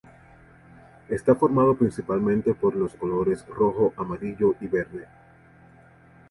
Está 1.09 1.35
formado 1.35 1.77
principalmente 1.77 2.55
por 2.55 2.75
los 2.75 2.95
colores 2.95 3.45
rojo, 3.47 3.93
amarillo 3.97 4.55
y 4.59 4.65
verde. 4.65 5.05